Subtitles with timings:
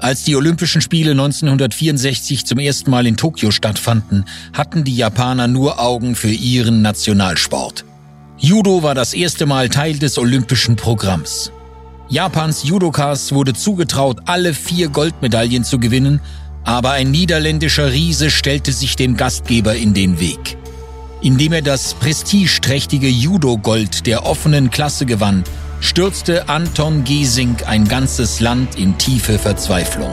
[0.00, 4.24] Als die Olympischen Spiele 1964 zum ersten Mal in Tokio stattfanden,
[4.54, 7.84] hatten die Japaner nur Augen für ihren Nationalsport.
[8.38, 11.52] Judo war das erste Mal Teil des olympischen Programms.
[12.08, 16.20] Japans Judokas wurde zugetraut, alle vier Goldmedaillen zu gewinnen,
[16.64, 20.56] aber ein niederländischer Riese stellte sich dem Gastgeber in den Weg.
[21.20, 25.44] Indem er das prestigeträchtige Judo-Gold der offenen Klasse gewann,
[25.80, 30.12] stürzte Anton Gesing ein ganzes Land in tiefe Verzweiflung.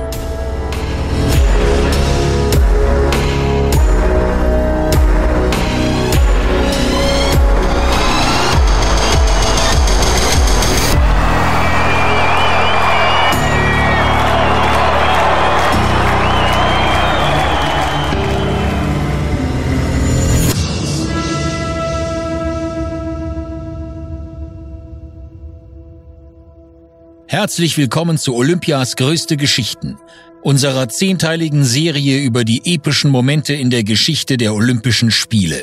[27.38, 30.00] Herzlich willkommen zu Olympias größte Geschichten,
[30.42, 35.62] unserer zehnteiligen Serie über die epischen Momente in der Geschichte der Olympischen Spiele.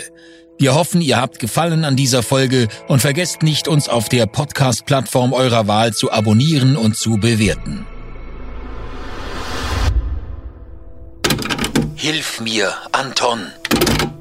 [0.56, 5.32] Wir hoffen, ihr habt Gefallen an dieser Folge und vergesst nicht, uns auf der Podcast-Plattform
[5.32, 7.84] eurer Wahl zu abonnieren und zu bewerten.
[11.96, 13.48] Hilf mir, Anton!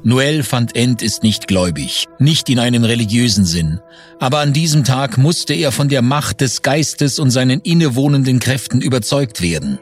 [0.06, 3.80] Noël van End ist nicht gläubig, nicht in einem religiösen Sinn.
[4.20, 8.82] Aber an diesem Tag musste er von der Macht des Geistes und seinen innewohnenden Kräften
[8.82, 9.78] überzeugt werden.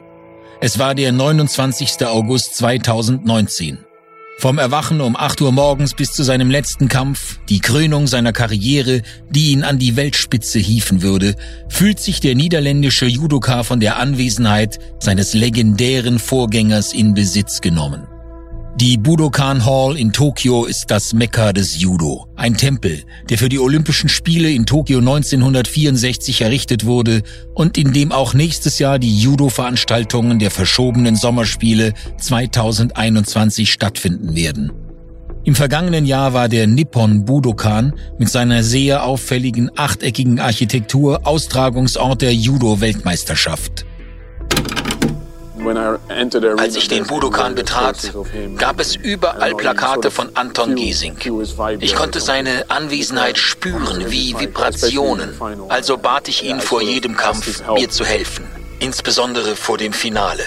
[0.61, 2.05] Es war der 29.
[2.05, 3.79] August 2019.
[4.37, 9.01] Vom Erwachen um 8 Uhr morgens bis zu seinem letzten Kampf, die Krönung seiner Karriere,
[9.29, 11.35] die ihn an die Weltspitze hieven würde,
[11.67, 18.07] fühlt sich der niederländische Judoka von der Anwesenheit seines legendären Vorgängers in Besitz genommen.
[18.75, 22.25] Die Budokan Hall in Tokio ist das Mekka des Judo.
[22.35, 27.21] Ein Tempel, der für die Olympischen Spiele in Tokio 1964 errichtet wurde
[27.53, 34.71] und in dem auch nächstes Jahr die Judo-Veranstaltungen der verschobenen Sommerspiele 2021 stattfinden werden.
[35.43, 42.33] Im vergangenen Jahr war der Nippon Budokan mit seiner sehr auffälligen achteckigen Architektur Austragungsort der
[42.33, 43.85] Judo-Weltmeisterschaft.
[46.57, 48.13] Als ich den Budokan betrat,
[48.57, 51.15] gab es überall Plakate von Anton Giesing.
[51.79, 55.29] Ich konnte seine Anwesenheit spüren wie Vibrationen.
[55.69, 58.45] Also bat ich ihn vor jedem Kampf, mir zu helfen.
[58.79, 60.43] Insbesondere vor dem Finale.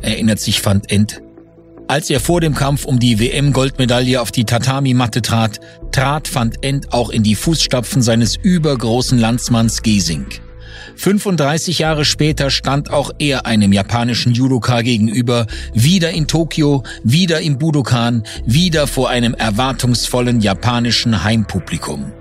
[0.00, 1.20] Erinnert sich Van Ent.
[1.88, 5.58] Als er vor dem Kampf um die WM-Goldmedaille auf die Tatami-Matte trat,
[5.90, 10.26] trat Van Ent auch in die Fußstapfen seines übergroßen Landsmanns Giesing.
[10.96, 17.58] 35 Jahre später stand auch er einem japanischen Judoka gegenüber, wieder in Tokio, wieder im
[17.58, 22.12] Budokan, wieder vor einem erwartungsvollen japanischen Heimpublikum.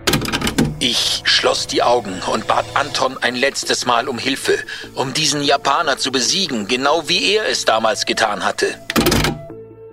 [0.79, 4.53] Ich schloss die Augen und bat Anton ein letztes Mal um Hilfe,
[4.96, 8.68] um diesen Japaner zu besiegen, genau wie er es damals getan hatte.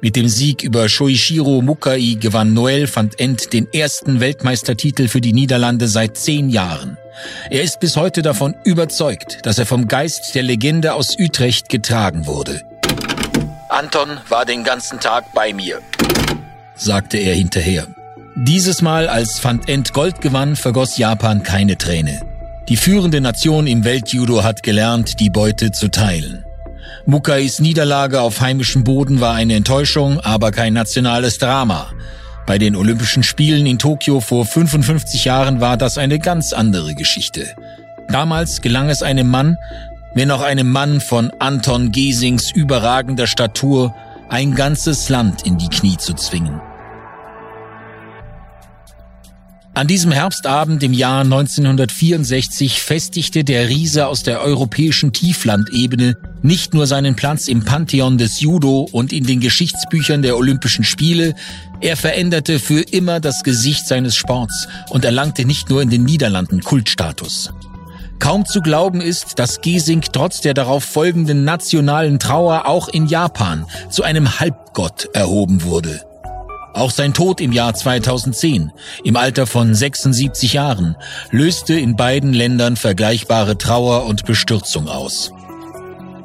[0.01, 5.33] Mit dem Sieg über Shoichiro Mukai gewann Noel van Ent den ersten Weltmeistertitel für die
[5.33, 6.97] Niederlande seit zehn Jahren.
[7.51, 12.27] Er ist bis heute davon überzeugt, dass er vom Geist der Legende aus Utrecht getragen
[12.27, 12.63] wurde.
[13.69, 15.81] Anton war den ganzen Tag bei mir,
[16.75, 17.87] sagte er hinterher.
[18.37, 22.21] Dieses Mal, als Van Ent Gold gewann, vergoss Japan keine Träne.
[22.69, 26.45] Die führende Nation im Weltjudo hat gelernt, die Beute zu teilen.
[27.07, 31.93] Mukais Niederlage auf heimischem Boden war eine Enttäuschung, aber kein nationales Drama.
[32.47, 37.57] Bei den Olympischen Spielen in Tokio vor 55 Jahren war das eine ganz andere Geschichte.
[38.09, 39.59] Damals gelang es einem Mann,
[40.15, 43.95] wenn auch einem Mann von Anton Gesings überragender Statur,
[44.29, 46.61] ein ganzes Land in die Knie zu zwingen.
[49.77, 56.87] An diesem Herbstabend im Jahr 1964 festigte der Riese aus der europäischen Tieflandebene nicht nur
[56.87, 61.35] seinen Platz im Pantheon des Judo und in den Geschichtsbüchern der Olympischen Spiele,
[61.83, 66.63] er veränderte für immer das Gesicht seines Sports und erlangte nicht nur in den Niederlanden
[66.63, 67.51] Kultstatus.
[68.19, 73.67] Kaum zu glauben ist, dass Gesing trotz der darauf folgenden nationalen Trauer auch in Japan
[73.91, 76.01] zu einem Halbgott erhoben wurde.
[76.77, 78.71] Auch sein Tod im Jahr 2010,
[79.03, 80.95] im Alter von 76 Jahren,
[81.31, 85.33] löste in beiden Ländern vergleichbare Trauer und Bestürzung aus.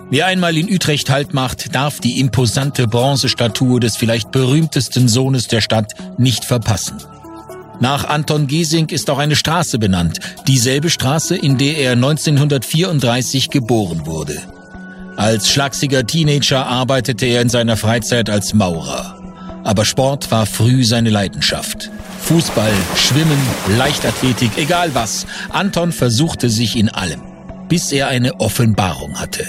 [0.09, 5.62] Wer einmal in Utrecht Halt macht, darf die imposante Bronzestatue des vielleicht berühmtesten Sohnes der
[5.62, 6.98] Stadt nicht verpassen.
[7.80, 14.06] Nach Anton Giesing ist auch eine Straße benannt, dieselbe Straße, in der er 1934 geboren
[14.06, 14.38] wurde.
[15.15, 19.20] Als schlagsiger Teenager arbeitete er in seiner Freizeit als Maurer.
[19.63, 21.89] Aber Sport war früh seine Leidenschaft.
[22.21, 23.37] Fußball, Schwimmen,
[23.77, 25.25] Leichtathletik, egal was.
[25.49, 27.21] Anton versuchte sich in allem,
[27.67, 29.45] bis er eine Offenbarung hatte.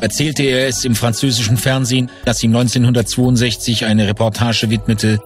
[0.00, 5.20] erzählte er es im französischen Fernsehen, das ihm 1962 eine Reportage widmete.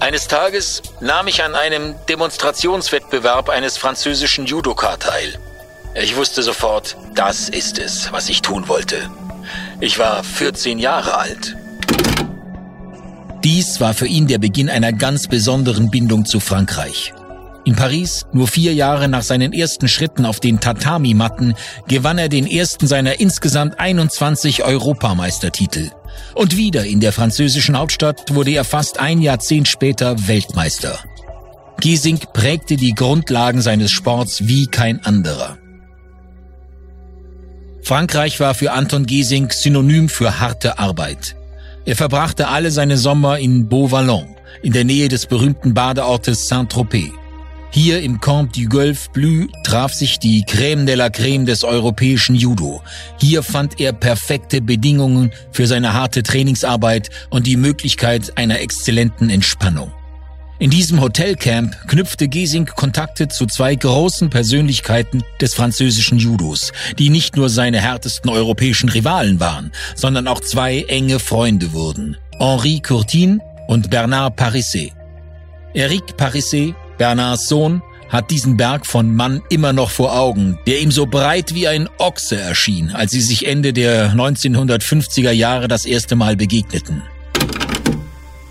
[0.00, 5.38] Eines Tages nahm ich an einem Demonstrationswettbewerb eines französischen Judoka teil.
[5.94, 9.08] Ich wusste sofort, das ist es, was ich tun wollte.
[9.80, 11.56] Ich war 14 Jahre alt.
[13.46, 17.14] Dies war für ihn der Beginn einer ganz besonderen Bindung zu Frankreich.
[17.64, 21.54] In Paris, nur vier Jahre nach seinen ersten Schritten auf den Tatami-Matten,
[21.86, 25.92] gewann er den ersten seiner insgesamt 21 Europameistertitel.
[26.34, 30.98] Und wieder in der französischen Hauptstadt wurde er fast ein Jahrzehnt später Weltmeister.
[31.78, 35.56] Giesing prägte die Grundlagen seines Sports wie kein anderer.
[37.84, 41.36] Frankreich war für Anton Giesing Synonym für harte Arbeit.
[41.86, 44.26] Er verbrachte alle seine Sommer in Beauvallon,
[44.60, 47.12] in der Nähe des berühmten Badeortes Saint-Tropez.
[47.70, 52.34] Hier im Camp du Golfe Bleu traf sich die Crème de la Crème des europäischen
[52.34, 52.82] Judo.
[53.20, 59.92] Hier fand er perfekte Bedingungen für seine harte Trainingsarbeit und die Möglichkeit einer exzellenten Entspannung.
[60.58, 67.36] In diesem Hotelcamp knüpfte Giesing Kontakte zu zwei großen Persönlichkeiten des französischen Judos, die nicht
[67.36, 72.16] nur seine härtesten europäischen Rivalen waren, sondern auch zwei enge Freunde wurden.
[72.38, 74.92] Henri Courtin und Bernard Parisset.
[75.74, 80.90] Eric Parisset Bernards Sohn hat diesen Berg von Mann immer noch vor Augen, der ihm
[80.90, 86.16] so breit wie ein Ochse erschien, als sie sich Ende der 1950er Jahre das erste
[86.16, 87.02] Mal begegneten.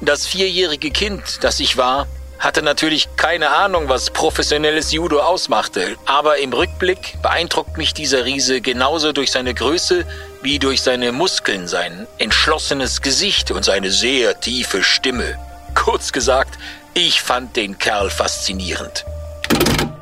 [0.06, 2.06] Das vierjährige Kind, das ich war,
[2.38, 8.62] hatte natürlich keine Ahnung, was professionelles Judo ausmachte, aber im Rückblick beeindruckt mich dieser Riese
[8.62, 10.06] genauso durch seine Größe
[10.44, 15.40] wie durch seine Muskeln, sein entschlossenes Gesicht und seine sehr tiefe Stimme.
[15.74, 16.60] Kurz gesagt,
[16.94, 19.06] ich fand den Kerl faszinierend.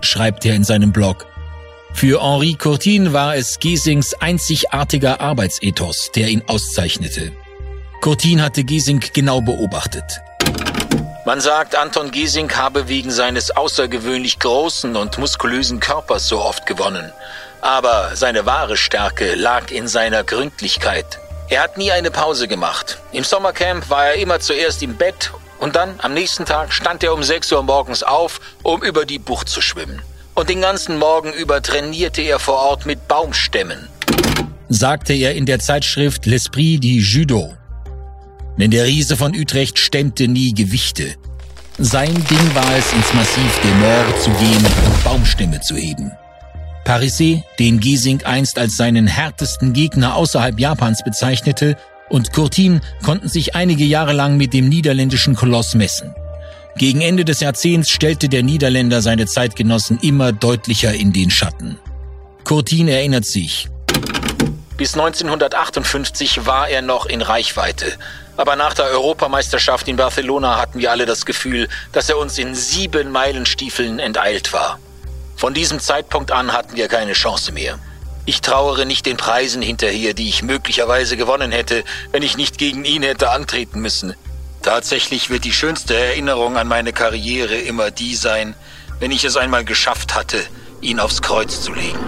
[0.02, 1.26] Schreibt er in seinem Blog.
[1.94, 7.32] Für Henri Courtin war es Giesings einzigartiger Arbeitsethos, der ihn auszeichnete.
[8.04, 10.20] Courtin hatte Giesing genau beobachtet.
[11.26, 17.14] Man sagt, Anton Giesing habe wegen seines außergewöhnlich großen und muskulösen Körpers so oft gewonnen.
[17.62, 21.06] Aber seine wahre Stärke lag in seiner Gründlichkeit.
[21.48, 23.00] Er hat nie eine Pause gemacht.
[23.14, 27.14] Im Sommercamp war er immer zuerst im Bett und dann, am nächsten Tag, stand er
[27.14, 30.02] um 6 Uhr morgens auf, um über die Bucht zu schwimmen.
[30.34, 33.88] Und den ganzen Morgen über trainierte er vor Ort mit Baumstämmen.
[34.68, 37.54] Sagte er in der Zeitschrift L'Esprit du Judo.
[38.58, 41.16] Denn der Riese von Utrecht stemmte nie Gewichte.
[41.80, 46.12] Sein Ding war es, ins Massiv des Mords zu gehen und Baumstämme zu heben.
[46.86, 51.78] Parisé, den Giesing einst als seinen härtesten Gegner außerhalb Japans bezeichnete,
[52.10, 56.14] und Courtin konnten sich einige Jahre lang mit dem niederländischen Koloss messen.
[56.78, 61.80] Gegen Ende des Jahrzehnts stellte der Niederländer seine Zeitgenossen immer deutlicher in den Schatten.
[62.44, 63.70] Courtin erinnert sich.
[64.78, 67.94] Bis 1958 war er noch in Reichweite.
[68.36, 72.56] Aber nach der Europameisterschaft in Barcelona hatten wir alle das Gefühl, dass er uns in
[72.56, 74.80] sieben Meilenstiefeln enteilt war.
[75.36, 77.78] Von diesem Zeitpunkt an hatten wir keine Chance mehr.
[78.26, 82.86] Ich trauere nicht den Preisen hinterher, die ich möglicherweise gewonnen hätte, wenn ich nicht gegen
[82.86, 84.16] ihn hätte antreten müssen.
[84.62, 88.56] Tatsächlich wird die schönste Erinnerung an meine Karriere immer die sein,
[89.00, 90.42] wenn ich es einmal geschafft hatte,
[90.80, 92.00] ihn aufs Kreuz zu legen.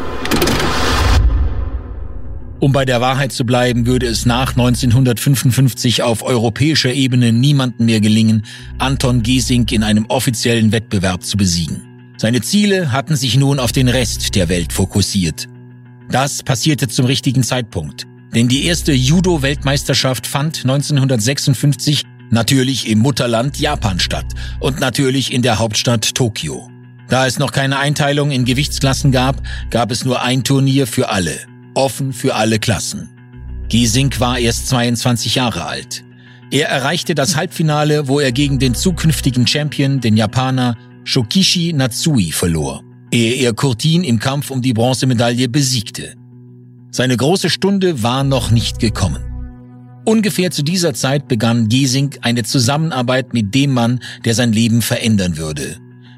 [2.65, 8.01] Um bei der Wahrheit zu bleiben, würde es nach 1955 auf europäischer Ebene niemandem mehr
[8.01, 8.43] gelingen,
[8.79, 11.83] Anton Giesing in einem offiziellen Wettbewerb zu besiegen.
[12.17, 15.47] Seine Ziele hatten sich nun auf den Rest der Welt fokussiert.
[16.09, 18.07] Das passierte zum richtigen Zeitpunkt.
[18.33, 25.59] Denn die erste Judo-Weltmeisterschaft fand 1956 natürlich im Mutterland Japan statt und natürlich in der
[25.59, 26.67] Hauptstadt Tokio.
[27.09, 31.37] Da es noch keine Einteilung in Gewichtsklassen gab, gab es nur ein Turnier für alle,
[31.75, 33.09] offen für alle Klassen.
[33.69, 36.03] Giesing war erst 22 Jahre alt.
[36.51, 42.83] Er erreichte das Halbfinale, wo er gegen den zukünftigen Champion, den Japaner Shokishi Natsui, verlor
[43.15, 46.15] ehe er Curtin im Kampf um die Bronzemedaille besiegte.
[46.91, 49.23] Seine große Stunde war noch nicht gekommen.
[50.05, 55.37] Ungefähr zu dieser Zeit begann Giesing eine Zusammenarbeit mit dem Mann, der sein Leben verändern
[55.37, 55.77] würde.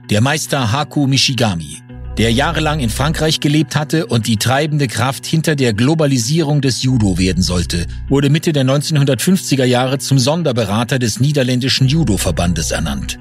[0.09, 1.77] Der Meister Haku Mishigami,
[2.17, 7.17] der jahrelang in Frankreich gelebt hatte und die treibende Kraft hinter der Globalisierung des Judo
[7.17, 13.19] werden sollte, wurde Mitte der 1950er Jahre zum Sonderberater des niederländischen Judo-Verbandes ernannt.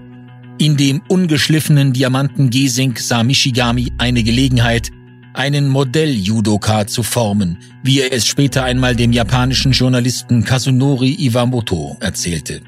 [0.58, 4.90] In dem ungeschliffenen Diamanten Gesing sah Mishigami eine Gelegenheit,
[5.34, 12.62] einen Modell-Judoka zu formen, wie er es später einmal dem japanischen Journalisten Kazunori Iwamoto erzählte.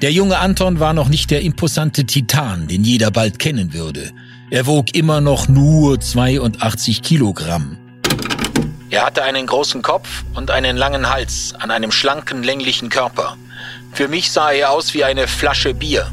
[0.00, 4.12] Der junge Anton war noch nicht der imposante Titan, den jeder bald kennen würde.
[4.50, 7.76] Er wog immer noch nur 82 Kilogramm.
[8.88, 13.36] Er hatte einen großen Kopf und einen langen Hals an einem schlanken, länglichen Körper.
[13.92, 16.10] Für mich sah er aus wie eine Flasche Bier.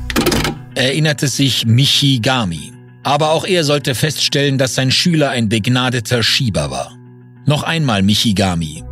[0.75, 2.73] Erinnerte sich Michigami.
[3.03, 6.97] Aber auch er sollte feststellen, dass sein Schüler ein begnadeter Schieber war.
[7.45, 8.83] Noch einmal Michigami.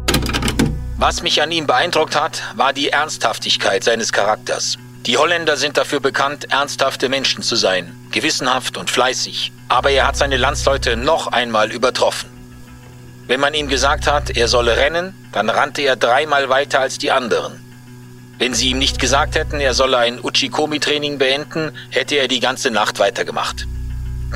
[0.97, 4.77] Was mich an ihm beeindruckt hat, war die Ernsthaftigkeit seines Charakters.
[5.05, 9.51] Die Holländer sind dafür bekannt, ernsthafte Menschen zu sein, gewissenhaft und fleißig.
[9.67, 12.29] Aber er hat seine Landsleute noch einmal übertroffen.
[13.27, 17.12] Wenn man ihm gesagt hat, er solle rennen, dann rannte er dreimal weiter als die
[17.12, 17.60] anderen.
[18.38, 22.72] Wenn sie ihm nicht gesagt hätten, er solle ein Uchikomi-Training beenden, hätte er die ganze
[22.72, 23.67] Nacht weitergemacht.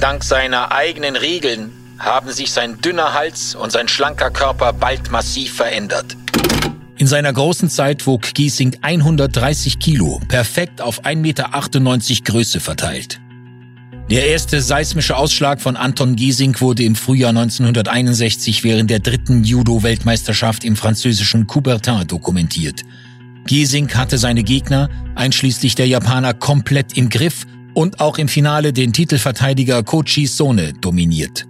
[0.02, 5.56] Dank seiner eigenen Regeln haben sich sein dünner Hals und sein schlanker Körper bald massiv
[5.56, 6.18] verändert.
[7.00, 13.22] In seiner großen Zeit wog Giesing 130 Kilo, perfekt auf 1,98 Meter Größe verteilt.
[14.10, 20.64] Der erste seismische Ausschlag von Anton Giesing wurde im Frühjahr 1961 während der dritten Judo-Weltmeisterschaft
[20.64, 22.82] im französischen Coubertin dokumentiert.
[23.46, 28.92] Giesing hatte seine Gegner, einschließlich der Japaner, komplett im Griff und auch im Finale den
[28.92, 31.46] Titelverteidiger Kochi Sone dominiert.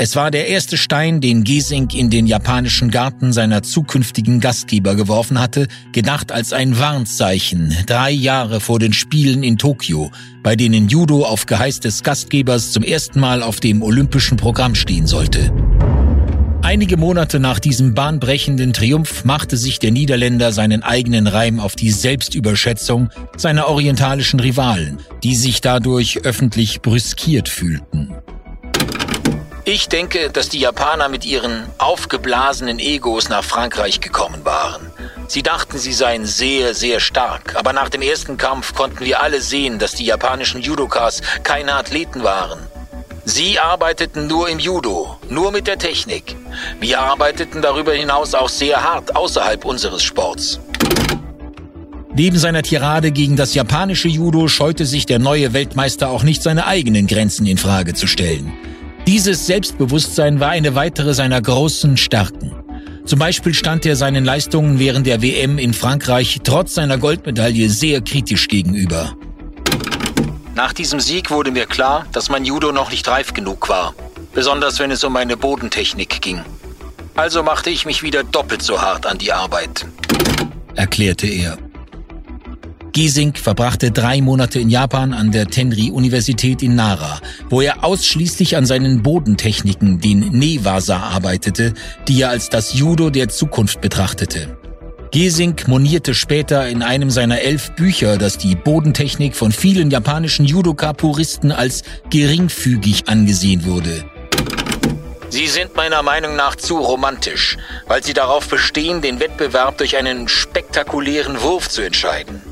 [0.00, 5.40] Es war der erste Stein, den Giesing in den japanischen Garten seiner zukünftigen Gastgeber geworfen
[5.40, 10.12] hatte, gedacht als ein Warnzeichen, drei Jahre vor den Spielen in Tokio,
[10.44, 15.08] bei denen Judo auf Geheiß des Gastgebers zum ersten Mal auf dem olympischen Programm stehen
[15.08, 15.52] sollte.
[16.62, 21.90] Einige Monate nach diesem bahnbrechenden Triumph machte sich der Niederländer seinen eigenen Reim auf die
[21.90, 27.97] Selbstüberschätzung seiner orientalischen Rivalen, die sich dadurch öffentlich brüskiert fühlten.
[29.70, 34.90] Ich denke, dass die Japaner mit ihren aufgeblasenen Egos nach Frankreich gekommen waren.
[35.26, 39.42] Sie dachten, sie seien sehr, sehr stark, aber nach dem ersten Kampf konnten wir alle
[39.42, 42.60] sehen, dass die japanischen Judokas keine Athleten waren.
[43.26, 46.34] Sie arbeiteten nur im Judo, nur mit der Technik.
[46.80, 50.60] Wir arbeiteten darüber hinaus auch sehr hart außerhalb unseres Sports.
[52.14, 56.66] Neben seiner Tirade gegen das japanische Judo scheute sich der neue Weltmeister auch nicht seine
[56.66, 58.54] eigenen Grenzen in Frage zu stellen.
[59.08, 62.52] Dieses Selbstbewusstsein war eine weitere seiner großen Stärken.
[63.06, 68.02] Zum Beispiel stand er seinen Leistungen während der WM in Frankreich trotz seiner Goldmedaille sehr
[68.02, 69.16] kritisch gegenüber.
[70.54, 73.94] Nach diesem Sieg wurde mir klar, dass mein Judo noch nicht reif genug war,
[74.34, 76.42] besonders wenn es um meine Bodentechnik ging.
[77.14, 79.86] Also machte ich mich wieder doppelt so hart an die Arbeit,
[80.74, 81.56] erklärte er.
[82.98, 88.66] Giesing verbrachte drei Monate in Japan an der Tenri-Universität in Nara, wo er ausschließlich an
[88.66, 91.74] seinen Bodentechniken, den Nevasa, arbeitete,
[92.08, 94.58] die er als das Judo der Zukunft betrachtete.
[95.12, 101.52] Giesing monierte später in einem seiner elf Bücher, dass die Bodentechnik von vielen japanischen Judoka-Puristen
[101.52, 104.06] als geringfügig angesehen wurde.
[105.28, 110.26] Sie sind meiner Meinung nach zu romantisch, weil sie darauf bestehen, den Wettbewerb durch einen
[110.26, 112.42] spektakulären Wurf zu entscheiden.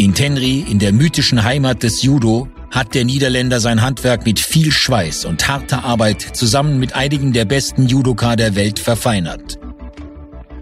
[0.00, 4.70] In Tenri, in der mythischen Heimat des Judo, hat der Niederländer sein Handwerk mit viel
[4.70, 9.58] Schweiß und harter Arbeit zusammen mit einigen der besten Judoka der Welt verfeinert.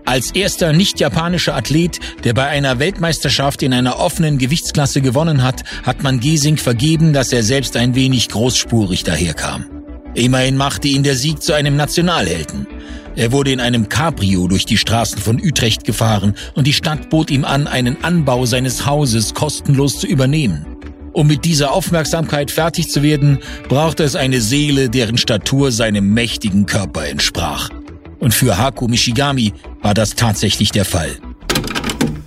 [0.06, 6.02] Als erster nicht-japanischer Athlet, der bei einer Weltmeisterschaft in einer offenen Gewichtsklasse gewonnen hat, hat
[6.02, 9.75] man Giesing vergeben, dass er selbst ein wenig großspurig daherkam.
[10.16, 12.66] Immerhin machte ihn der Sieg zu einem Nationalhelden.
[13.16, 17.30] Er wurde in einem Cabrio durch die Straßen von Utrecht gefahren und die Stadt bot
[17.30, 20.66] ihm an, einen Anbau seines Hauses kostenlos zu übernehmen.
[21.12, 26.66] Um mit dieser Aufmerksamkeit fertig zu werden, brauchte es eine Seele, deren Statur seinem mächtigen
[26.66, 27.70] Körper entsprach.
[28.18, 31.16] Und für Haku Michigami war das tatsächlich der Fall.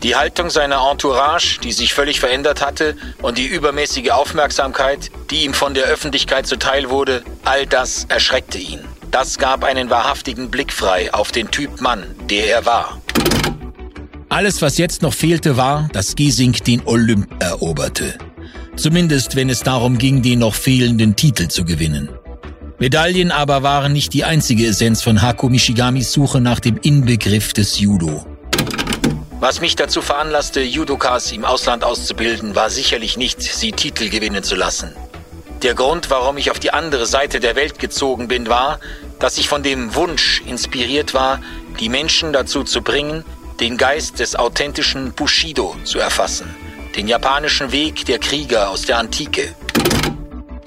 [0.01, 5.53] Die Haltung seiner Entourage, die sich völlig verändert hatte, und die übermäßige Aufmerksamkeit, die ihm
[5.53, 8.79] von der Öffentlichkeit zuteil wurde, all das erschreckte ihn.
[9.11, 13.01] Das gab einen wahrhaftigen Blick frei auf den Typ Mann, der er war.
[14.29, 18.17] Alles, was jetzt noch fehlte, war, dass Giesing den Olymp eroberte.
[18.77, 22.07] Zumindest wenn es darum ging, den noch fehlenden Titel zu gewinnen.
[22.77, 27.79] Medaillen aber waren nicht die einzige Essenz von Haku Mishigamis Suche nach dem Inbegriff des
[27.79, 28.25] Judo.
[29.39, 34.55] Was mich dazu veranlasste, Judokas im Ausland auszubilden, war sicherlich nicht, sie Titel gewinnen zu
[34.55, 34.93] lassen.
[35.63, 38.81] Der Grund, warum ich auf die andere Seite der Welt gezogen bin, war,
[39.17, 41.39] dass ich von dem Wunsch inspiriert war,
[41.79, 43.23] die Menschen dazu zu bringen,
[43.61, 46.53] den Geist des authentischen Bushido zu erfassen,
[46.97, 49.55] den japanischen Weg der Krieger aus der Antike.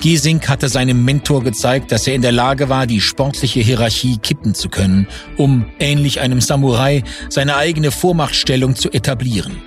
[0.02, 4.52] Giesing hatte seinem Mentor gezeigt, dass er in der Lage war, die sportliche Hierarchie kippen
[4.52, 5.06] zu können,
[5.36, 9.58] um, ähnlich einem Samurai, seine eigene Vormachtstellung zu etablieren.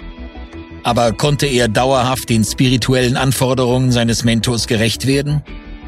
[0.83, 5.41] Aber konnte er dauerhaft den spirituellen Anforderungen seines Mentors gerecht werden?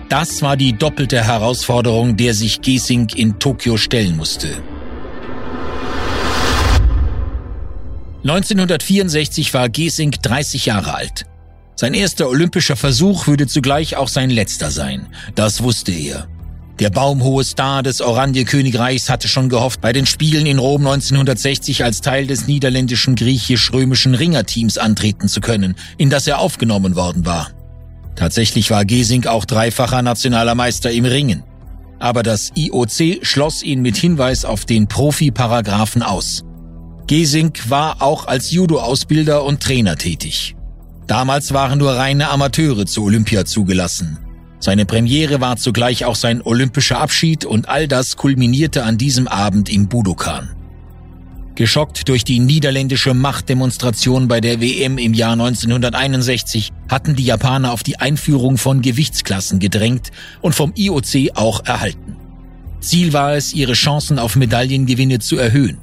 [0.07, 4.47] Das war die doppelte Herausforderung, der sich Gesing in Tokio stellen musste.
[8.23, 11.25] 1964 war Gesing 30 Jahre alt.
[11.79, 15.05] Sein erster olympischer Versuch würde zugleich auch sein letzter sein.
[15.35, 16.27] Das wusste er.
[16.79, 22.01] Der baumhohe Star des Oranje-Königreichs hatte schon gehofft, bei den Spielen in Rom 1960 als
[22.01, 27.51] Teil des niederländischen griechisch-römischen Ringerteams antreten zu können, in das er aufgenommen worden war.
[28.15, 31.43] Tatsächlich war Gesing auch dreifacher nationaler Meister im Ringen.
[31.99, 36.43] Aber das IOC schloss ihn mit Hinweis auf den Profi-Paragraphen aus.
[37.05, 40.56] Gesing war auch als Judo-Ausbilder und Trainer tätig.
[41.07, 44.19] Damals waren nur reine Amateure zu Olympia zugelassen.
[44.59, 49.69] Seine Premiere war zugleich auch sein olympischer Abschied und all das kulminierte an diesem Abend
[49.69, 50.49] im Budokan.
[51.55, 57.81] Geschockt durch die niederländische Machtdemonstration bei der WM im Jahr 1961 hatten die Japaner auf
[57.81, 60.11] die Einführung von Gewichtsklassen gedrängt
[60.41, 62.15] und vom IOC auch erhalten.
[62.79, 65.79] Ziel war es, ihre Chancen auf Medaillengewinne zu erhöhen.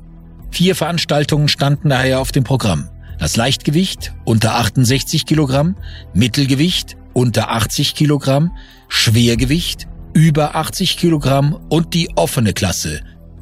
[0.52, 2.88] Vier Veranstaltungen standen daher auf dem Programm.
[3.18, 5.76] Das Leichtgewicht unter 68 Kilogramm,
[6.12, 8.52] Mittelgewicht unter 80 Kilogramm,
[8.88, 13.00] Schwergewicht über 80 Kilogramm und die offene Klasse,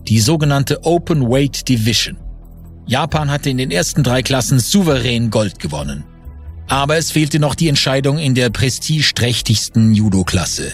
[0.08, 2.16] die sogenannte Open Weight Division.
[2.86, 6.04] Japan hatte in den ersten drei Klassen souverän Gold gewonnen.
[6.68, 10.72] Aber es fehlte noch die Entscheidung in der prestigeträchtigsten Judo-Klasse,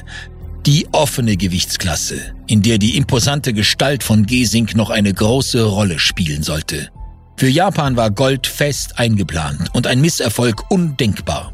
[0.64, 6.42] die offene Gewichtsklasse, in der die imposante Gestalt von Gesink noch eine große Rolle spielen
[6.42, 6.90] sollte.
[7.38, 11.52] Für Japan war Gold fest eingeplant und ein Misserfolg undenkbar.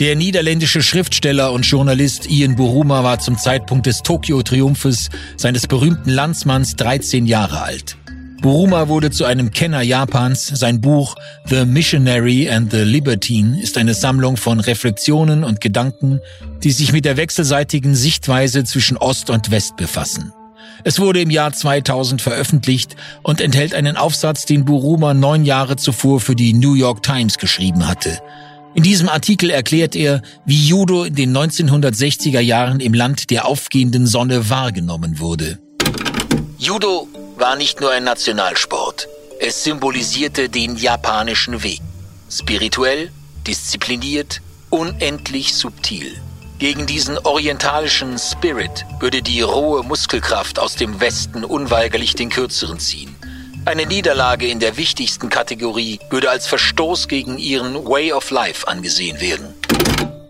[0.00, 6.74] Der niederländische Schriftsteller und Journalist Ian Buruma war zum Zeitpunkt des Tokio-Triumphes seines berühmten Landsmanns
[6.74, 7.96] 13 Jahre alt.
[8.42, 10.48] Buruma wurde zu einem Kenner Japans.
[10.48, 11.14] Sein Buch
[11.46, 16.18] The Missionary and the Libertine ist eine Sammlung von Reflexionen und Gedanken,
[16.64, 20.32] die sich mit der wechselseitigen Sichtweise zwischen Ost und West befassen.
[20.84, 26.20] Es wurde im Jahr 2000 veröffentlicht und enthält einen Aufsatz, den Buruma neun Jahre zuvor
[26.20, 28.18] für die New York Times geschrieben hatte.
[28.74, 34.06] In diesem Artikel erklärt er, wie Judo in den 1960er Jahren im Land der aufgehenden
[34.06, 35.58] Sonne wahrgenommen wurde.
[36.58, 39.08] Judo war nicht nur ein Nationalsport.
[39.40, 41.80] Es symbolisierte den japanischen Weg.
[42.30, 43.10] Spirituell,
[43.46, 46.12] diszipliniert, unendlich subtil.
[46.58, 53.14] Gegen diesen orientalischen Spirit würde die rohe Muskelkraft aus dem Westen unweigerlich den Kürzeren ziehen.
[53.64, 59.20] Eine Niederlage in der wichtigsten Kategorie würde als Verstoß gegen ihren Way of Life angesehen
[59.20, 59.54] werden.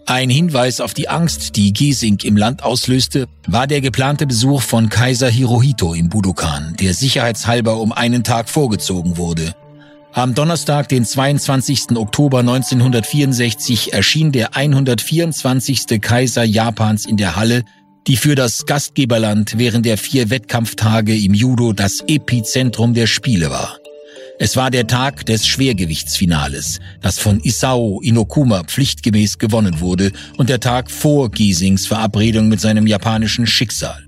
[0.05, 4.91] Ein Hinweis auf die Angst, die Gesing im Land auslöste, war der geplante Besuch von
[4.91, 9.55] Kaiser Hirohito im Budokan, der sicherheitshalber um einen Tag vorgezogen wurde.
[10.12, 11.97] Am Donnerstag, den 22.
[11.97, 16.01] Oktober 1964, erschien der 124.
[16.01, 17.62] Kaiser Japans in der Halle,
[18.07, 23.77] die für das Gastgeberland während der vier Wettkampftage im Judo das Epizentrum der Spiele war.
[24.40, 30.61] Es war der Tag des Schwergewichtsfinales, das von Isao Inokuma pflichtgemäß gewonnen wurde und der
[30.61, 34.08] Tag vor Giesings Verabredung mit seinem japanischen Schicksal.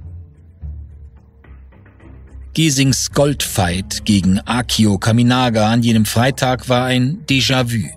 [2.52, 7.88] Giesings Goldfight gegen Akio Kaminaga an jenem Freitag war ein Déjà-vu.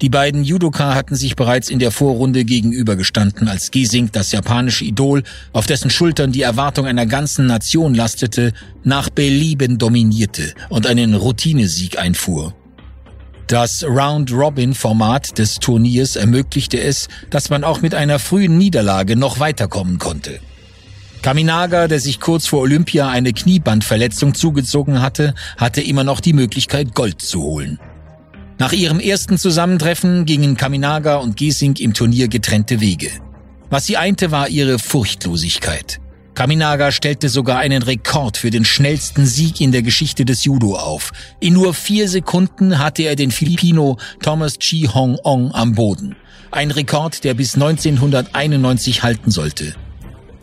[0.00, 5.22] Die beiden Judoka hatten sich bereits in der Vorrunde gegenübergestanden, als Giesing, das japanische Idol,
[5.52, 11.98] auf dessen Schultern die Erwartung einer ganzen Nation lastete, nach Belieben dominierte und einen Routinesieg
[11.98, 12.54] einfuhr.
[13.48, 19.98] Das Round-Robin-Format des Turniers ermöglichte es, dass man auch mit einer frühen Niederlage noch weiterkommen
[19.98, 20.40] konnte.
[21.24, 26.94] Kaminaga, der sich kurz vor Olympia eine Kniebandverletzung zugezogen hatte, hatte immer noch die Möglichkeit,
[26.94, 27.80] Gold zu holen.
[28.58, 33.08] Nach ihrem ersten Zusammentreffen gingen Kaminaga und Giesing im Turnier getrennte Wege.
[33.70, 35.98] Was sie einte, war ihre Furchtlosigkeit.
[36.34, 41.10] Kaminaga stellte sogar einen Rekord für den schnellsten Sieg in der Geschichte des Judo auf.
[41.40, 46.16] In nur vier Sekunden hatte er den Filipino Thomas Chi Hong Ong am Boden.
[46.50, 49.74] Ein Rekord, der bis 1991 halten sollte.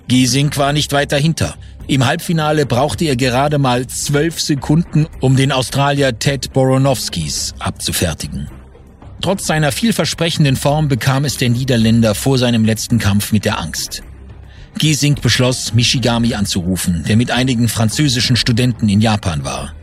[0.07, 1.55] Giesing war nicht weiter hinter.
[1.87, 8.49] Im Halbfinale brauchte er gerade mal zwölf Sekunden, um den Australier Ted Boronowskis abzufertigen.
[9.21, 14.01] Trotz seiner vielversprechenden Form bekam es der Niederländer vor seinem letzten Kampf mit der Angst.
[14.77, 19.73] Giesing beschloss, Michigami anzurufen, der mit einigen französischen Studenten in Japan war.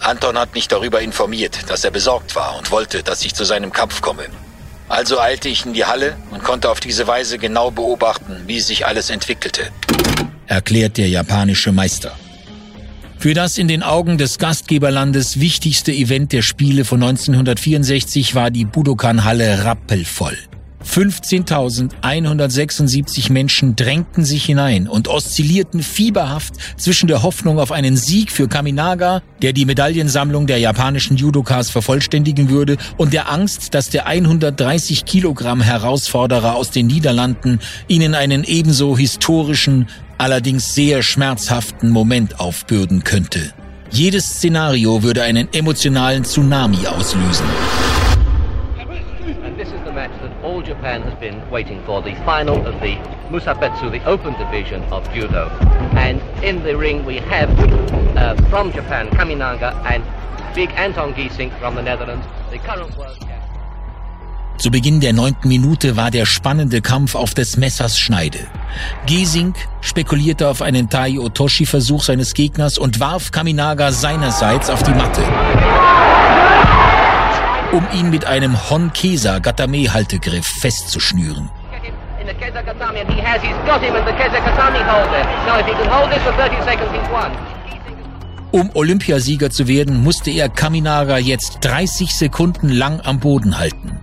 [0.00, 3.72] Anton hat mich darüber informiert, dass er besorgt war und wollte, dass ich zu seinem
[3.72, 4.24] Kampf komme.
[4.90, 8.86] Also eilte ich in die Halle und konnte auf diese Weise genau beobachten, wie sich
[8.86, 9.70] alles entwickelte
[10.50, 12.12] erklärt der japanische Meister.
[13.18, 18.64] Für das in den Augen des Gastgeberlandes wichtigste Event der Spiele von 1964 war die
[18.64, 20.36] Budokan-Halle rappelvoll.
[20.86, 28.48] 15.176 Menschen drängten sich hinein und oszillierten fieberhaft zwischen der Hoffnung auf einen Sieg für
[28.48, 35.04] Kaminaga, der die Medaillensammlung der japanischen Judokas vervollständigen würde, und der Angst, dass der 130
[35.04, 39.88] Kilogramm Herausforderer aus den Niederlanden ihnen einen ebenso historischen,
[40.18, 43.52] allerdings sehr schmerzhaften Moment aufbürden könnte.
[43.90, 47.46] Jedes Szenario würde einen emotionalen Tsunami auslösen.
[50.42, 52.96] All Japan has been waiting for the final of the
[53.30, 55.48] Musabetsu, the open division of judo.
[55.96, 57.50] And in the ring we have
[58.16, 60.04] uh, from Japan Kaminaga and
[60.54, 63.18] big Anton Giesing from the Netherlands, the current world
[64.60, 68.46] Zu Beginn der neunten Minute war der spannende Kampf auf des Messers Schneide.
[69.06, 75.22] Giesing spekulierte auf einen Tai Otoshi-Versuch seines Gegners und warf Kaminaga seinerseits auf die Matte
[77.72, 81.48] um ihn mit einem Honkesa Gatame-Haltegriff festzuschnüren.
[88.52, 94.00] Um Olympiasieger zu werden, musste er Kaminaga jetzt 30 Sekunden lang am Boden halten.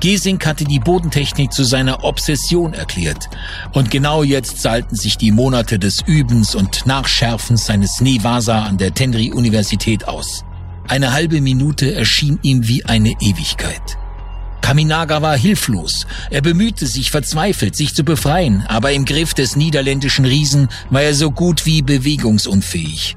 [0.00, 3.28] Gesink hatte die Bodentechnik zu seiner Obsession erklärt.
[3.72, 8.92] Und genau jetzt zahlten sich die Monate des Übens und Nachschärfens seines Nevasa an der
[8.92, 10.44] Tenri-Universität aus.
[10.86, 13.98] Eine halbe Minute erschien ihm wie eine Ewigkeit.
[14.60, 16.06] Kaminaga war hilflos.
[16.30, 21.14] Er bemühte sich verzweifelt, sich zu befreien, aber im Griff des niederländischen Riesen war er
[21.14, 23.16] so gut wie bewegungsunfähig.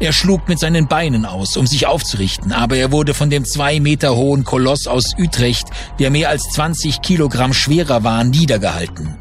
[0.00, 3.80] Er schlug mit seinen Beinen aus, um sich aufzurichten, aber er wurde von dem zwei
[3.80, 9.16] Meter hohen Koloss aus Utrecht, der mehr als 20 Kilogramm schwerer war, niedergehalten.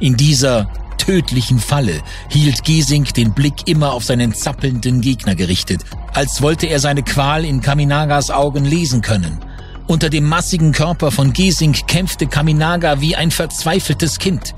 [0.00, 6.42] In dieser tödlichen Falle hielt Gesing den Blick immer auf seinen zappelnden Gegner gerichtet, als
[6.42, 9.38] wollte er seine Qual in Kaminagas Augen lesen können.
[9.86, 14.54] Unter dem massigen Körper von Gesing kämpfte Kaminaga wie ein verzweifeltes Kind.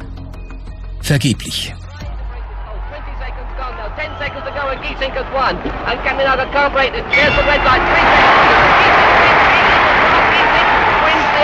[1.01, 1.75] Vergeblich.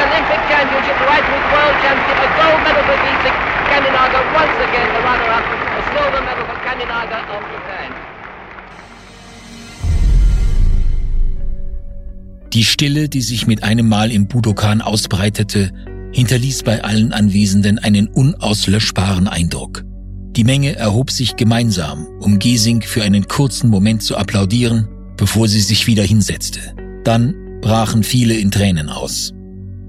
[0.01, 3.37] Olympic Championship, right with World Championship, a gold medal for Giesing,
[3.69, 5.45] Kaminaga once again the runner-up,
[5.79, 7.91] a silver medal for Kaminaga of Japan.
[12.53, 15.71] Die Stille, die sich mit einem Mal im Budokan ausbreitete,
[16.13, 19.85] hinterließ bei allen Anwesenden einen unauslöschbaren Eindruck.
[20.37, 25.61] Die Menge erhob sich gemeinsam, um Gesing für einen kurzen Moment zu applaudieren, bevor sie
[25.61, 26.61] sich wieder hinsetzte.
[27.05, 29.33] Dann brachen viele in Tränen aus.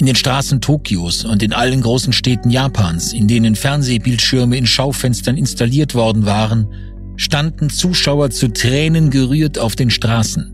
[0.04, 5.38] In den Straßen Tokios und in allen großen Städten Japans, in denen Fernsehbildschirme in Schaufenstern
[5.38, 6.68] installiert worden waren,
[7.16, 10.52] standen Zuschauer zu Tränen gerührt auf den Straßen.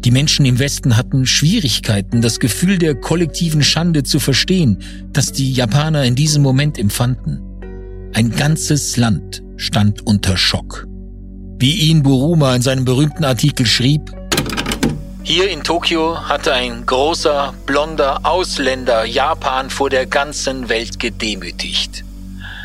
[0.00, 4.78] Die Menschen im Westen hatten Schwierigkeiten, das Gefühl der kollektiven Schande zu verstehen,
[5.12, 7.42] das die Japaner in diesem Moment empfanden.
[8.12, 10.88] Ein ganzes Land stand unter Schock.
[11.60, 14.10] Wie ihn Buruma in seinem berühmten Artikel schrieb,
[15.24, 22.04] hier in Tokio hatte ein großer, blonder Ausländer Japan vor der ganzen Welt gedemütigt.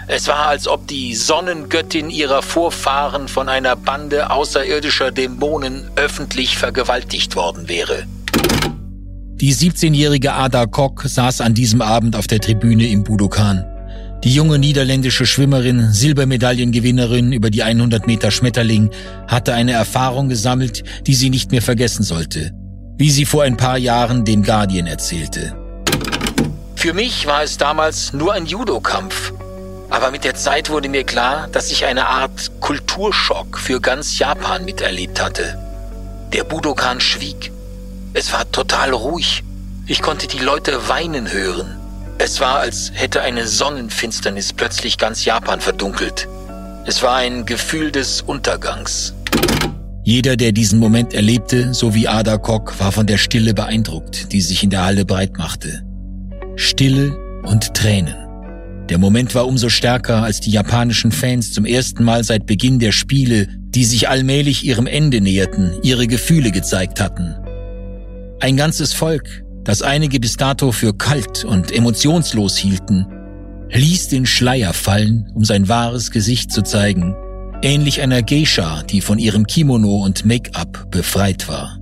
[0.08, 7.38] Es war, als ob die Sonnengöttin ihrer Vorfahren von einer Bande außerirdischer Dämonen öffentlich vergewaltigt
[7.38, 8.04] worden wäre.
[9.36, 13.64] Die 17-jährige Ada Kok saß an diesem Abend auf der Tribüne im Budokan.
[14.24, 18.90] Die junge niederländische Schwimmerin, Silbermedaillengewinnerin über die 100 Meter Schmetterling,
[19.28, 22.52] hatte eine Erfahrung gesammelt, die sie nicht mehr vergessen sollte,
[22.98, 25.56] wie sie vor ein paar Jahren dem Guardian erzählte.
[26.76, 29.34] Für mich war es damals nur ein Judo-Kampf.
[29.90, 34.66] Aber mit der Zeit wurde mir klar, dass ich eine Art Kulturschock für ganz Japan
[34.66, 35.58] miterlebt hatte.
[36.34, 37.52] Der Budokan schwieg.
[38.14, 39.44] Es war total ruhig.
[39.88, 41.79] Ich konnte die Leute weinen hören.
[42.22, 46.28] Es war, als hätte eine Sonnenfinsternis plötzlich ganz Japan verdunkelt.
[46.86, 49.14] Es war ein Gefühl des Untergangs.
[50.04, 54.42] Jeder, der diesen Moment erlebte, so wie Ada Kok, war von der Stille beeindruckt, die
[54.42, 55.82] sich in der Halle breit machte.
[56.58, 58.16] Stille und Tränen.
[58.90, 62.92] Der Moment war umso stärker, als die japanischen Fans zum ersten Mal seit Beginn der
[62.92, 67.36] Spiele, die sich allmählich ihrem Ende näherten, ihre Gefühle gezeigt hatten.
[68.42, 73.06] Ein ganzes Volk, das einige bis dato für kalt und emotionslos hielten,
[73.70, 77.16] ließ den Schleier fallen, um sein wahres Gesicht zu zeigen,
[77.62, 81.78] ähnlich einer Geisha, die von ihrem Kimono und Make-up befreit war.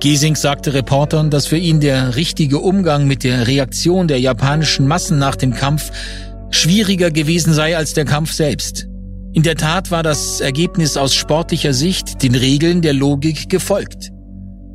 [0.00, 5.20] Giesing sagte Reportern, dass für ihn der richtige Umgang mit der Reaktion der japanischen Massen
[5.20, 5.92] nach dem Kampf
[6.50, 8.88] schwieriger gewesen sei als der Kampf selbst.
[9.34, 14.10] In der Tat war das Ergebnis aus sportlicher Sicht den Regeln der Logik gefolgt.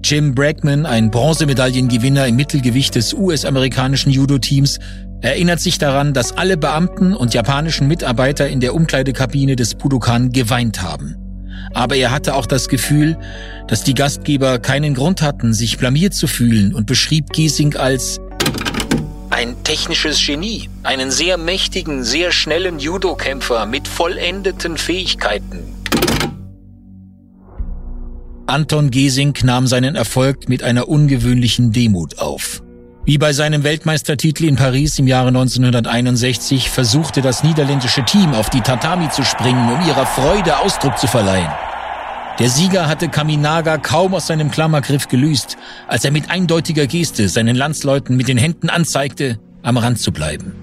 [0.09, 4.79] Jim Bregman, ein Bronzemedaillengewinner im Mittelgewicht des US-amerikanischen Judo-Teams,
[5.19, 10.81] erinnert sich daran, dass alle Beamten und japanischen Mitarbeiter in der Umkleidekabine des Budokan geweint
[10.81, 11.17] haben.
[11.73, 13.17] Aber er hatte auch das Gefühl,
[13.67, 18.21] dass die Gastgeber keinen Grund hatten, sich blamiert zu fühlen und beschrieb Giesing als
[19.29, 25.75] ein technisches Genie, einen sehr mächtigen, sehr schnellen Judo-Kämpfer mit vollendeten Fähigkeiten.
[28.47, 32.63] Anton Gesing nahm seinen Erfolg mit einer ungewöhnlichen Demut auf.
[33.03, 38.61] Wie bei seinem Weltmeistertitel in Paris im Jahre 1961 versuchte das niederländische Team auf die
[38.61, 41.51] Tatami zu springen, um ihrer Freude Ausdruck zu verleihen.
[42.39, 45.57] Der Sieger hatte Kaminaga kaum aus seinem Klammergriff gelöst,
[45.87, 50.53] als er mit eindeutiger Geste seinen Landsleuten mit den Händen anzeigte, am Rand zu bleiben.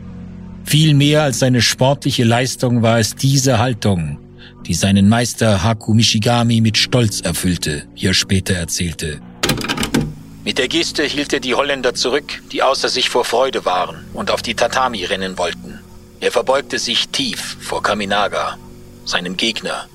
[0.64, 4.18] Viel mehr als seine sportliche Leistung war es diese Haltung,
[4.66, 9.20] die seinen Meister Haku Mishigami mit Stolz erfüllte, wie er später erzählte.
[10.44, 14.30] Mit der Geste hielt er die Holländer zurück, die außer sich vor Freude waren und
[14.30, 15.80] auf die Tatami rennen wollten.
[16.20, 18.58] Er verbeugte sich tief vor Kaminaga,
[19.04, 19.86] seinem Gegner,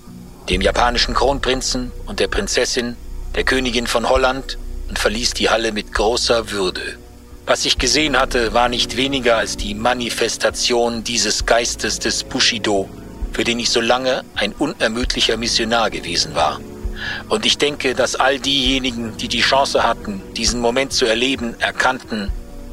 [0.50, 2.96] dem japanischen Kronprinzen und der Prinzessin,
[3.36, 4.58] der Königin von Holland,
[4.88, 6.98] und verließ die Halle mit großer Würde.
[7.46, 12.90] Was ich gesehen hatte, war nicht weniger als die Manifestation dieses Geistes des Bushido,
[13.32, 16.60] für den ich so lange ein unermüdlicher Missionar gewesen war.
[17.30, 22.32] Und ich denke, dass all diejenigen, die die Chance hatten, diesen Moment zu erleben, erkannten,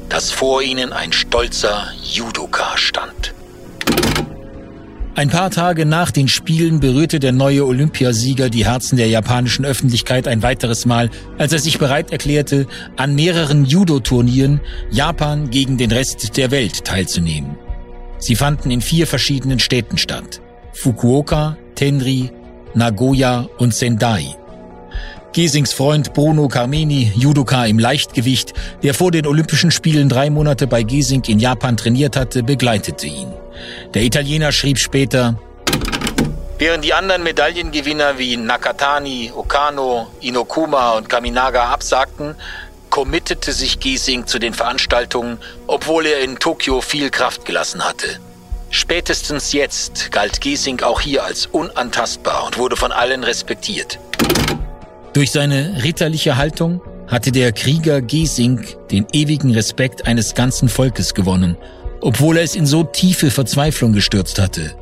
[0.09, 3.33] dass vor ihnen ein stolzer Judoka stand.
[5.15, 10.27] Ein paar Tage nach den Spielen berührte der neue Olympiasieger die Herzen der japanischen Öffentlichkeit
[10.27, 12.67] ein weiteres Mal, als er sich bereit erklärte,
[12.97, 17.57] an mehreren Judo-Turnieren Japan gegen den Rest der Welt teilzunehmen.
[18.19, 20.39] Sie fanden in vier verschiedenen Städten statt.
[20.73, 22.31] Fukuoka, Tenri,
[22.73, 24.35] Nagoya und Sendai.
[25.33, 30.83] Gesings Freund Bruno Carmeni, Judoka im Leichtgewicht, der vor den Olympischen Spielen drei Monate bei
[30.83, 33.31] Gesing in Japan trainiert hatte, begleitete ihn.
[33.93, 35.39] Der Italiener schrieb später,
[36.59, 42.33] Während die anderen Medaillengewinner wie Nakatani, Okano, Inokuma und Kaminaga absagten,
[42.89, 48.19] committete sich Giesing zu den Veranstaltungen, obwohl er in Tokio viel Kraft gelassen hatte.
[48.69, 53.99] Spätestens jetzt galt Giesing auch hier als unantastbar und wurde von allen respektiert.
[55.13, 61.57] Durch seine ritterliche Haltung hatte der Krieger Giesing den ewigen Respekt eines ganzen Volkes gewonnen,
[62.01, 64.75] obwohl er es in so tiefe Verzweiflung gestürzt hatte.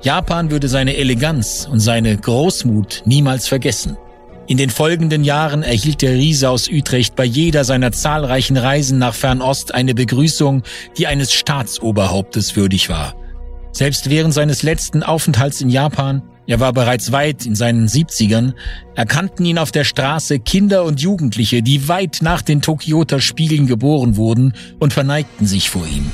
[0.00, 3.96] Japan würde seine Eleganz und seine Großmut niemals vergessen.
[4.46, 9.14] In den folgenden Jahren erhielt der Riese aus Utrecht bei jeder seiner zahlreichen Reisen nach
[9.14, 10.62] Fernost eine Begrüßung,
[10.96, 13.14] die eines Staatsoberhauptes würdig war.
[13.72, 18.52] Selbst während seines letzten Aufenthalts in Japan, er war bereits weit in seinen 70ern,
[18.94, 24.16] erkannten ihn auf der Straße Kinder und Jugendliche, die weit nach den Tokioter Spielen geboren
[24.16, 26.10] wurden und verneigten sich vor ihm.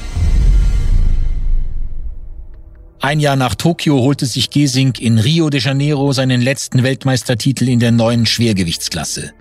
[3.00, 7.80] Ein Jahr nach Tokio holte sich Gesing in Rio de Janeiro seinen letzten Weltmeistertitel in
[7.80, 9.32] der neuen Schwergewichtsklasse.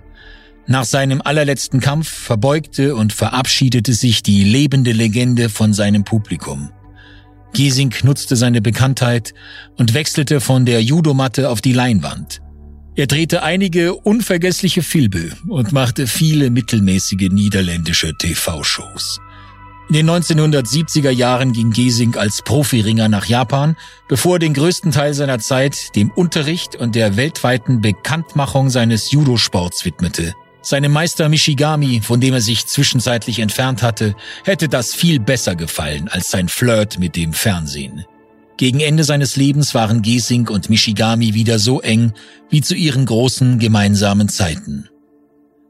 [0.67, 6.71] Nach seinem allerletzten Kampf verbeugte und verabschiedete sich die lebende Legende von seinem Publikum.
[7.53, 9.33] Giesing nutzte seine Bekanntheit
[9.77, 12.41] und wechselte von der Judomatte auf die Leinwand.
[12.95, 19.19] Er drehte einige unvergessliche Filme und machte viele mittelmäßige niederländische TV-Shows.
[19.89, 23.77] In den 1970er Jahren ging Giesing als Profiringer nach Japan,
[24.09, 29.85] bevor er den größten Teil seiner Zeit dem Unterricht und der weltweiten Bekanntmachung seines Judosports
[29.85, 30.33] widmete.
[30.69, 36.09] Seinem Meister Mishigami, von dem er sich zwischenzeitlich entfernt hatte, hätte das viel besser gefallen
[36.09, 38.03] als sein Flirt mit dem Fernsehen.
[38.57, 42.11] Gegen Ende seines Lebens waren Gesing und Mishigami wieder so eng
[42.49, 44.89] wie zu ihren großen gemeinsamen Zeiten.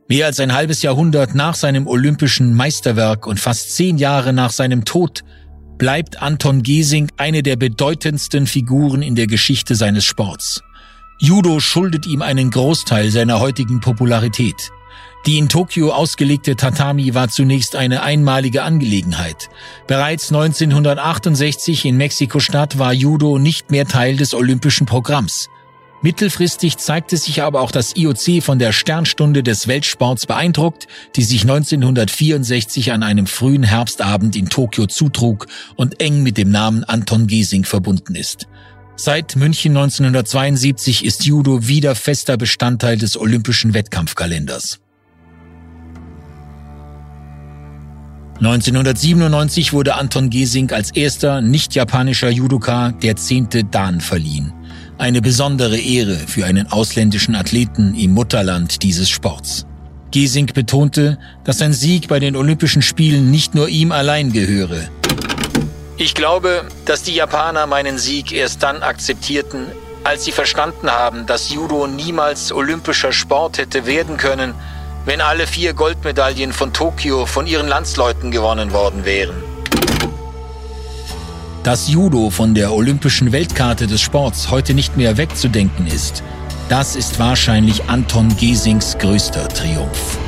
[0.08, 4.84] Mehr als ein halbes Jahrhundert nach seinem olympischen Meisterwerk und fast zehn Jahre nach seinem
[4.84, 5.24] Tod
[5.78, 10.64] bleibt Anton Gesing eine der bedeutendsten Figuren in der Geschichte seines Sports.
[11.20, 14.72] Judo schuldet ihm einen Großteil seiner heutigen Popularität.
[15.26, 19.50] Die in Tokio ausgelegte Tatami war zunächst eine einmalige Angelegenheit.
[19.86, 25.50] Bereits 1968 in Mexiko-Stadt war Judo nicht mehr Teil des olympischen Programms.
[26.02, 31.42] Mittelfristig zeigte sich aber auch das IOC von der Sternstunde des Weltsports beeindruckt, die sich
[31.42, 37.66] 1964 an einem frühen Herbstabend in Tokio zutrug und eng mit dem Namen Anton Giesing
[37.66, 38.48] verbunden ist.
[38.96, 44.80] Seit München 1972 ist Judo wieder fester Bestandteil des olympischen Wettkampfkalenders.
[48.40, 54.54] 1997 wurde Anton Gesing als erster nicht-japanischer Judoka der zehnte Dan verliehen.
[55.00, 59.66] Eine besondere Ehre für einen ausländischen Athleten im Mutterland dieses Sports.
[60.12, 64.88] Gesing betonte, dass ein Sieg bei den Olympischen Spielen nicht nur ihm allein gehöre.
[65.98, 69.66] Ich glaube, dass die Japaner meinen Sieg erst dann akzeptierten,
[70.04, 74.54] als sie verstanden haben, dass Judo niemals olympischer Sport hätte werden können,
[75.08, 79.42] wenn alle vier Goldmedaillen von Tokio von ihren Landsleuten gewonnen worden wären.
[81.64, 86.24] Dass Judo von der olympischen Weltkarte des Sports heute nicht mehr wegzudenken ist,
[86.68, 90.27] das ist wahrscheinlich Anton Gesings größter Triumph.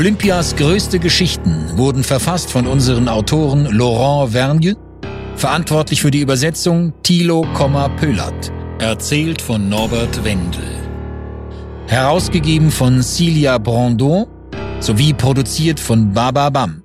[0.00, 4.74] Olympias größte Geschichten wurden verfasst von unseren Autoren Laurent Vergne,
[5.36, 7.46] verantwortlich für die Übersetzung Thilo,
[7.98, 10.64] Pöllert, erzählt von Norbert Wendel.
[11.86, 14.24] Herausgegeben von Cilia Brandon
[14.78, 16.82] sowie produziert von Baba Bam.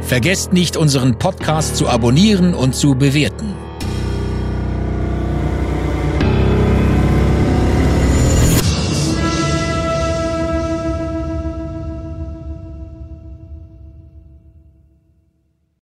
[0.00, 3.52] Vergesst nicht, unseren Podcast zu abonnieren und zu bewerten.